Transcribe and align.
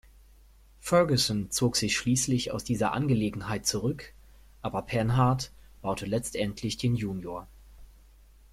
Ferguson 0.79 1.51
zog 1.51 1.75
sich 1.77 1.95
schließlich 1.95 2.49
aus 2.51 2.63
dieser 2.63 2.93
Angelegenheit 2.93 3.67
zurück, 3.67 4.15
aber 4.63 4.81
Panhard 4.81 5.51
baute 5.83 6.07
letztendlich 6.07 6.77
den 6.77 6.95
Junior. 6.95 7.47